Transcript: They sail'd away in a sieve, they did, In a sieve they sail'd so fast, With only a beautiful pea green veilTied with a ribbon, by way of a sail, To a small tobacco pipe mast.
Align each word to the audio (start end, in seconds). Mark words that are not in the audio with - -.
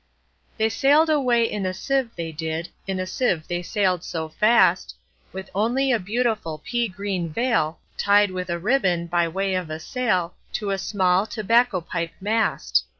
They 0.57 0.69
sail'd 0.69 1.11
away 1.11 1.43
in 1.45 1.63
a 1.63 1.75
sieve, 1.75 2.09
they 2.15 2.31
did, 2.31 2.69
In 2.87 2.99
a 2.99 3.05
sieve 3.05 3.47
they 3.47 3.61
sail'd 3.61 4.03
so 4.03 4.29
fast, 4.29 4.95
With 5.31 5.51
only 5.53 5.91
a 5.91 5.99
beautiful 5.99 6.57
pea 6.65 6.87
green 6.87 7.31
veilTied 7.31 8.31
with 8.31 8.49
a 8.49 8.57
ribbon, 8.57 9.05
by 9.05 9.27
way 9.27 9.53
of 9.53 9.69
a 9.69 9.79
sail, 9.79 10.33
To 10.53 10.71
a 10.71 10.79
small 10.79 11.27
tobacco 11.27 11.81
pipe 11.81 12.13
mast. 12.19 12.83